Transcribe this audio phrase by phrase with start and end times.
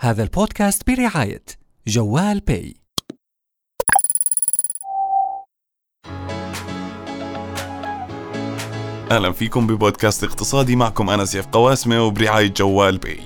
[0.00, 1.44] هذا البودكاست برعاية
[1.86, 2.74] جوال باي
[9.10, 13.20] أهلا فيكم ببودكاست اقتصادي معكم أنا سيف قواسمة وبرعاية جوال باي.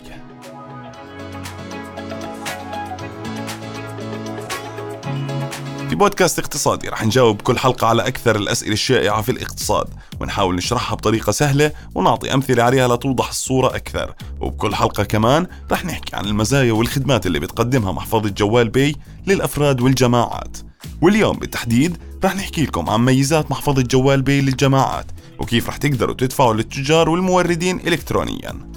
[5.88, 9.88] في بودكاست اقتصادي رح نجاوب كل حلقة على أكثر الأسئلة الشائعة في الاقتصاد
[10.22, 14.14] ونحاول نشرحها بطريقة سهلة ونعطي أمثلة عليها لتوضح الصورة أكثر.
[14.40, 20.56] وبكل حلقة كمان رح نحكي عن المزايا والخدمات اللي بتقدمها محفظة جوال باي للأفراد والجماعات.
[21.02, 25.06] واليوم بالتحديد رح نحكي لكم عن ميزات محفظة جوال باي للجماعات
[25.38, 28.72] وكيف رح تقدروا تدفعوا للتجار والموردين إلكترونياً.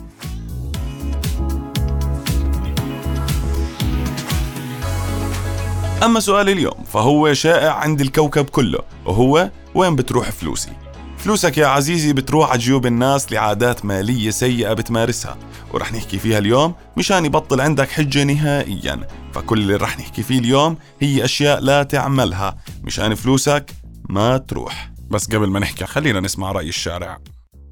[6.03, 10.84] أما سؤال اليوم فهو شائع عند الكوكب كله وهو وين بتروح فلوسي؟
[11.25, 15.37] فلوسك يا عزيزي بتروح على جيوب الناس لعادات مالية سيئة بتمارسها
[15.73, 19.07] ورح نحكي فيها اليوم مشان يبطل عندك حجة نهائيا.
[19.33, 23.71] فكل اللي رح نحكي فيه اليوم هي أشياء لا تعملها مشان فلوسك
[24.09, 24.91] ما تروح.
[25.09, 27.17] بس قبل ما نحكي خلينا نسمع رأي الشارع.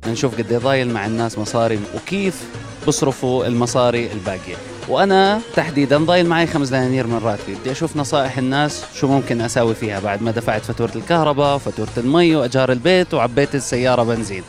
[0.08, 2.44] نشوف قد إيه ضايل مع الناس مصاري وكيف
[2.88, 4.73] بصرفوا المصاري الباقية.
[4.88, 7.56] وأنا تحديدا ضايل معي خمس دنانير من راتبي.
[7.56, 12.36] بدي أشوف نصائح الناس شو ممكن أساوي فيها بعد ما دفعت فاتورة الكهرباء وفاتوره المي
[12.36, 14.44] وأجار البيت وعبيت السيارة بنزين.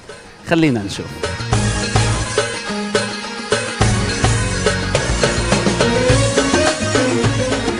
[0.48, 1.06] خلينا نشوف.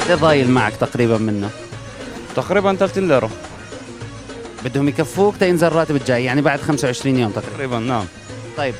[0.05, 1.50] قد إيه ضايل معك تقريبا منه؟
[2.36, 3.30] تقريبا 30 ليرة
[4.64, 7.52] بدهم يكفوك تينزل الراتب الجاي يعني بعد 25 يوم تقريبا.
[7.52, 8.05] تقريبا نعم.
[8.56, 8.75] طيب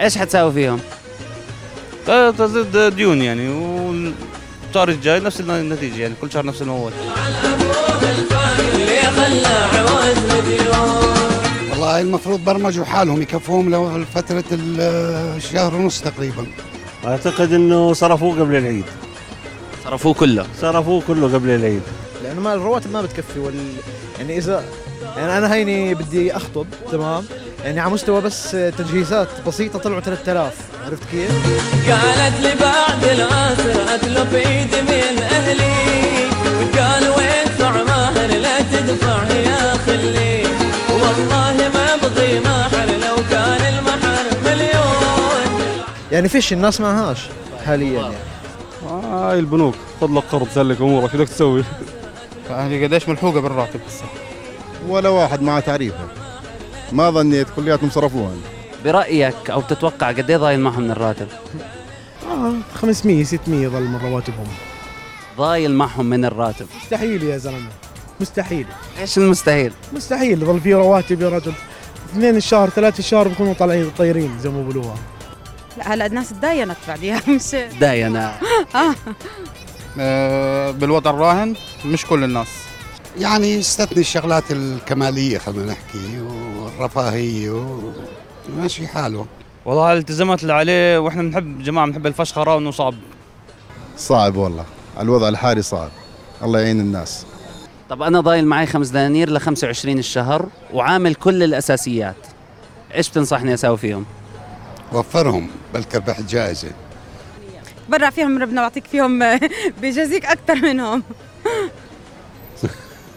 [0.00, 0.80] إيش حتساوي فيهم؟
[2.06, 6.92] تزيد ديون يعني والشهر الجاي نفس النتيجة يعني كل شهر نفس الموال.
[11.70, 16.46] والله المفروض برمجوا حالهم يكفوهم لفترة الشهر ونص تقريبا.
[17.04, 18.84] أعتقد إنه صرفوه قبل العيد.
[19.84, 20.46] صرفوه كله.
[20.60, 21.82] صرفوه كله قبل العيد.
[22.22, 23.54] لأنه ما الرواتب ما بتكفي وال
[24.18, 24.64] يعني اذا
[25.16, 27.24] يعني أنا هيني بدي أخطب تمام؟
[27.66, 30.54] يعني على مستوى بس تجهيزات بسيطة طلعوا 3000
[30.86, 31.30] عرفت كيف؟
[31.90, 35.74] قالت لي بعد العصر اتلف ايدي من أهلي
[36.78, 40.42] قالوا ادفع مهر لا تدفع يا خلي.
[40.90, 45.84] والله ما أبغي مهر لو كان المهر مليون.
[46.12, 47.20] يعني فيش الناس معهاش
[47.66, 48.14] حاليا يعني.
[49.04, 51.64] هاي البنوك خذ لك قرض سلك أمورك شو بدك تسوي؟
[52.50, 54.04] يعني قديش ملحوقة بالراتب هسه؟
[54.88, 56.06] ولا واحد مع تعريفها
[56.92, 58.32] ما ظنيت كلياتهم صرفوها.
[58.84, 61.28] برأيك أو بتتوقع قد إيه ضايل معهم من الراتب؟
[62.30, 64.46] آه 500 600 يضل من رواتبهم.
[65.38, 66.66] ضايل معهم من الراتب.
[66.82, 67.68] مستحيل يا زلمة.
[68.20, 68.66] مستحيل.
[69.00, 71.52] إيش المستحيل؟ مستحيل يضل في رواتب يا رجل.
[72.10, 74.96] اثنين الشهر ثلاثة الشهر بكونوا طالعين طايرين زي ما بيقولوها.
[75.78, 77.20] لا هلا الناس تداينت بعديها.
[77.36, 78.38] مش داينا
[78.74, 78.94] آه.
[80.00, 82.48] آه بالوضع الراهن مش كل الناس.
[83.18, 87.66] يعني يستثني الشغلات الكمالية خلينا نحكي والرفاهية
[88.48, 89.26] وماشي حاله
[89.64, 92.94] والله الالتزامات اللي عليه وإحنا بنحب جماعة بنحب الفشخرة وانه صعب.
[93.96, 94.64] صعب والله.
[95.00, 95.90] الوضع الحالي صعب.
[96.42, 97.26] الله يعين الناس.
[97.90, 102.16] طب أنا ضايل معي خمس دنانير ل 25 الشهر وعامل كل الأساسيات.
[102.94, 104.04] إيش بتنصحني أسوي فيهم؟
[104.92, 106.68] وفرهم بلكي ربح الجائزة
[107.88, 109.38] برع فيهم ربنا بعطيك فيهم
[109.80, 111.02] بيجازيك أكثر منهم.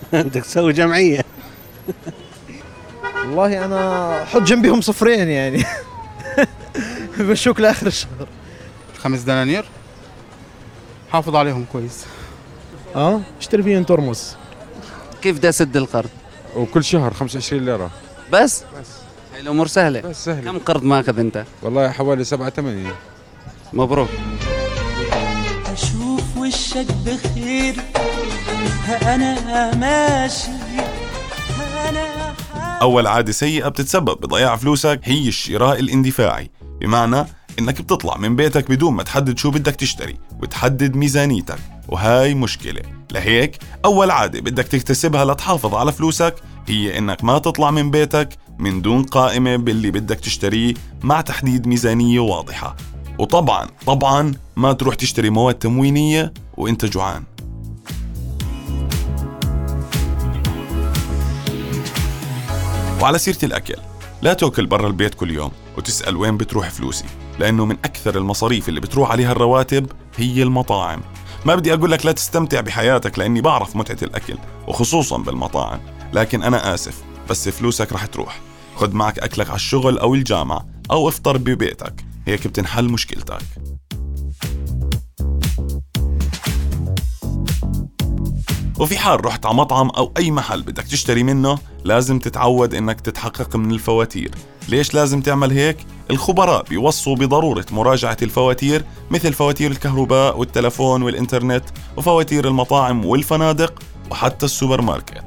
[0.14, 1.26] بدك تسوي جمعية.
[3.26, 5.64] والله أنا حط جنبيهم صفرين يعني.
[7.18, 8.28] بمشوك لآخر الشهر.
[8.98, 9.66] خمس دنانير.
[11.12, 12.06] حافظ عليهم كويس.
[12.96, 14.38] آه؟ اشتري فيهم ترمس.
[15.22, 16.10] كيف بدي أسد القرض؟
[16.56, 17.90] وكل شهر 25 ليرة.
[18.34, 18.64] بس؟
[19.34, 20.02] هاي الأمور سهلة.
[20.02, 22.88] بس سهل كم قرض ماخذ أنت؟ والله حوالي 7 8
[23.74, 24.10] مبروك.
[25.74, 27.76] أشوف وشك بخير.
[29.02, 30.52] أنا ماشي
[31.90, 32.34] أنا
[32.82, 36.52] أول عادة سيئة بتتسبب بضياع فلوسك هي الشراء الاندفاعي.
[36.82, 37.26] بمعنى
[37.60, 42.82] إنك بتطلع من بيتك بدون ما تحدد شو بدك تشتري وتحدد ميزانيتك وهاي مشكلة.
[43.12, 46.36] لهيك أول عادة بدك تكتسبها لتحافظ على فلوسك
[46.68, 48.30] هي إنك ما تطلع من بيتك
[48.60, 50.74] من دون قائمة باللي بدك تشتريه
[51.04, 52.76] مع تحديد ميزانية واضحة.
[53.20, 57.24] وطبعا طبعا ما تروح تشتري مواد تموينية وإنت جوعان.
[63.02, 63.76] وعلى سيرة الأكل.
[64.22, 67.06] لا تأكل برا البيت كل يوم وتسأل وين بتروح فلوسي
[67.40, 71.02] لأنه من أكثر المصاريف اللي بتروح عليها الرواتب هي المطاعم.
[71.46, 74.38] ما بدي أقول لك لا تستمتع بحياتك لأني بعرف متعة الأكل
[74.68, 75.80] وخصوصا بالمطاعم.
[76.14, 78.40] لكن أنا آسف بس فلوسك رح تروح.
[78.76, 82.06] خد معك أكلك على الشغل أو الجامعة أو افطر ببيتك.
[82.28, 83.42] هيك بتنحل مشكلتك.
[88.80, 93.56] وفي حال رحت على مطعم أو أي محل بدك تشتري منه لازم تتعود إنك تتحقق
[93.56, 94.32] من الفواتير.
[94.70, 95.78] ليش لازم تعمل هيك؟
[96.12, 101.64] الخبراء بيوصوا بضرورة مراجعة الفواتير مثل فواتير الكهرباء والتلفون والإنترنت
[101.98, 103.80] وفواتير المطاعم والفنادق
[104.12, 105.24] وحتى السوبر ماركت.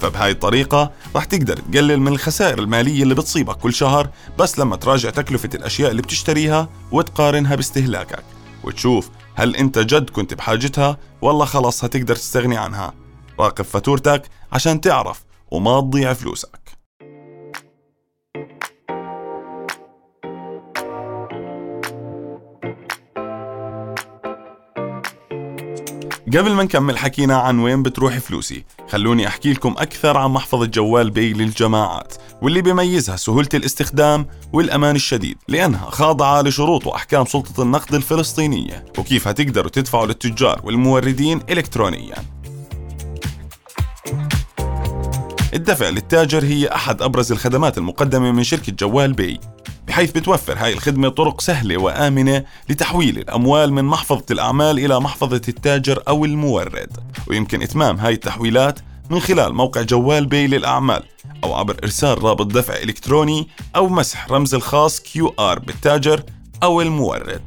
[0.00, 5.10] فبهاي الطريقة رح تقدر تقلل من الخسائر المالية اللي بتصيبك كل شهر بس لما تراجع
[5.10, 8.24] تكلفة الأشياء اللي بتشتريها وتقارنها باستهلاكك.
[8.64, 12.94] وتشوف هل أنت جد كنت بحاجتها؟ ولا خلص هتقدر تستغني عنها.
[13.40, 16.67] راقب فاتورتك عشان تعرف وما تضيع فلوسك.
[26.36, 31.10] قبل ما نكمل حكينا عن وين بتروح فلوسي خلوني أحكي لكم أكثر عن محفظة جوال
[31.10, 38.84] بي للجماعات واللي بيميزها سهولة الاستخدام والأمان الشديد لأنها خاضعة لشروط وأحكام سلطة النقد الفلسطينية
[38.98, 42.14] وكيف هتقدروا تدفعوا للتجار والموردين إلكترونياً.
[45.54, 49.40] الدفع للتاجر هي أحد أبرز الخدمات المقدمة من شركة جوال بي.
[49.88, 56.02] بحيث بتوفر هاي الخدمة طرق سهلة وآمنة لتحويل الأموال من محفظة الأعمال إلى محفظة التاجر
[56.08, 56.96] أو المورد.
[57.26, 58.78] ويمكن إتمام هاي التحويلات
[59.10, 61.02] من خلال موقع جوال بي للأعمال
[61.44, 66.22] أو عبر إرسال رابط دفع إلكتروني أو مسح رمز الخاص QR بالتاجر
[66.62, 67.42] أو المورد.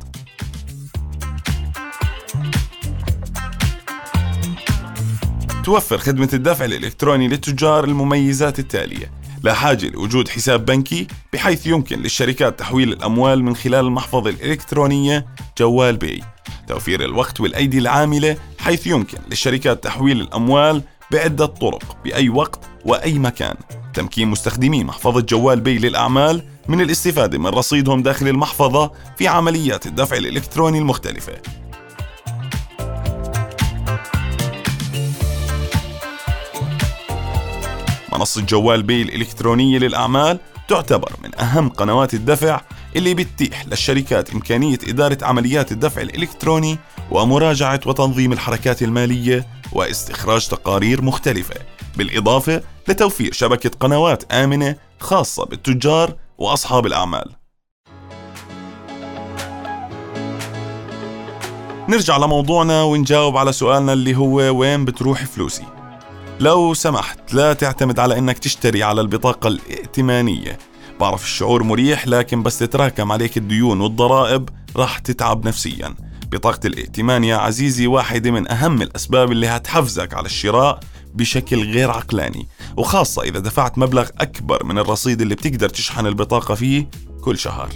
[5.64, 12.60] توفر خدمة الدفع الإلكتروني للتجار المميزات التالية لا حاجة لوجود حساب بنكي بحيث يمكن للشركات
[12.60, 15.26] تحويل الأموال من خلال المحفظة الإلكترونية
[15.58, 16.24] جوال بي.
[16.68, 23.56] توفير الوقت والأيدي العاملة حيث يمكن للشركات تحويل الأموال بعدة طرق بأي وقت وأي مكان.
[23.94, 30.18] تمكين مستخدمي محفظة جوال بي للأعمال من الاستفادة من رصيدهم داخل المحفظة في عمليات الدفع
[30.18, 31.34] الإلكتروني المختلفة.
[38.22, 42.62] منصة جوال بي الإلكترونية للأعمال تعتبر من أهم قنوات الدفع
[42.96, 46.78] اللي بتتيح للشركات إمكانية إدارة عمليات الدفع الإلكتروني
[47.12, 51.56] ومراجعة وتنظيم الحركات المالية واستخراج تقارير مختلفة
[51.98, 57.32] بالإضافة لتوفير شبكة قنوات آمنة خاصة بالتجار وأصحاب الأعمال.
[61.90, 65.81] نرجع لموضوعنا ونجاوب على سؤالنا اللي هو وين بتروح فلوسي؟
[66.42, 70.58] لو سمحت لا تعتمد على إنك تشتري على البطاقة الائتمانية.
[71.00, 75.96] بعرف الشعور مريح لكن بس تتراكم عليك الديون والضرائب راح تتعب نفسيا.
[76.32, 80.80] بطاقة الائتمان يا عزيزي واحدة من أهم الأسباب اللي هتحفزك على الشراء
[81.14, 82.48] بشكل غير عقلاني.
[82.78, 86.90] وخاصة إذا دفعت مبلغ أكبر من الرصيد اللي بتقدر تشحن البطاقة فيه
[87.22, 87.70] كل شهر.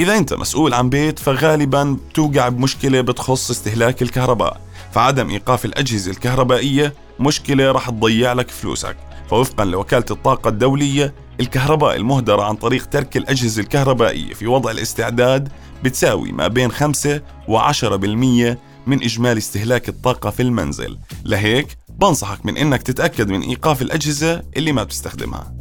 [0.00, 4.60] إذا أنت مسؤول عن بيت فغالبا بتوقع بمشكلة بتخص استهلاك الكهرباء.
[4.92, 8.96] فعدم إيقاف الأجهزة الكهربائية مشكلة رح تضيع لك فلوسك.
[9.30, 15.48] فوفقا لوكالة الطاقة الدولية الكهرباء المهدرة عن طريق ترك الأجهزة الكهربائية في وضع الاستعداد
[15.84, 18.56] بتساوي ما بين 5 و10%
[18.86, 20.98] من إجمالي استهلاك الطاقة في المنزل.
[21.24, 25.59] لهيك بنصحك من إنك تتأكد من إيقاف الأجهزة اللي ما بتستخدمها.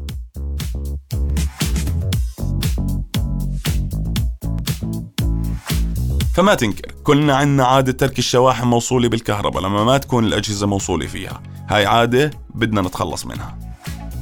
[6.40, 11.42] فما تنكر كلنا عنا عادة ترك الشواحن موصولة بالكهرباء لما ما تكون الأجهزة موصولة فيها.
[11.68, 13.58] هاي عادة بدنا نتخلص منها.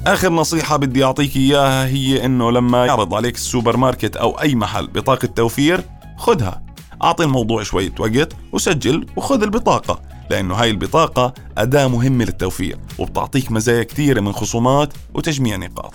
[0.08, 4.88] آخر نصيحة بدي أعطيك إياها هي إنه لما يعرض عليك السوبر ماركت أو أي محل
[4.88, 5.84] بطاقة توفير
[6.18, 6.64] خدها
[7.04, 13.84] أعطي الموضوع شوية وقت وسجل وخذ البطاقة لأنه هاي البطاقة أداة مهمة للتوفير وبتعطيك مزايا
[13.84, 15.94] كثيرة من خصومات وتجميع نقاط.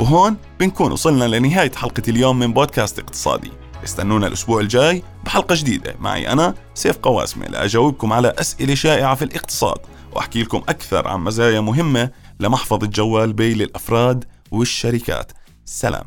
[0.00, 3.52] وهون بنكون وصلنا لنهاية حلقة اليوم من بودكاست اقتصادي.
[3.84, 5.94] استنونا الأسبوع الجاي بحلقة جديدة.
[6.00, 9.78] معي أنا سيف قواسمة لأجاوبكم على أسئلة شائعة في الاقتصاد
[10.12, 15.32] وأحكي لكم أكثر عن مزايا مهمة لمحفظة جوال بي للأفراد والشركات.
[15.64, 16.04] سلام.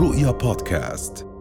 [0.00, 1.33] رؤيا بودكاست.